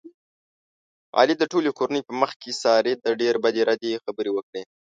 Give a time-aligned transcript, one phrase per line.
[1.19, 4.63] علي د ټولې کورنۍ په مخ کې سارې ته ډېرې بدې ردې خبرې وکړلې.